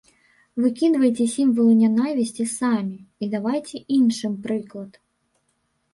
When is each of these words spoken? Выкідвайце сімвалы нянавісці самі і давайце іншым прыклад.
Выкідвайце 0.63 1.27
сімвалы 1.33 1.73
нянавісці 1.83 2.43
самі 2.57 2.97
і 3.27 3.31
давайце 3.35 3.85
іншым 3.99 4.33
прыклад. 4.47 4.91